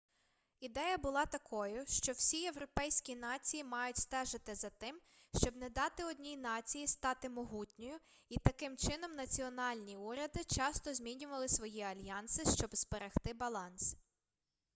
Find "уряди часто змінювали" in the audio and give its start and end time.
9.97-11.47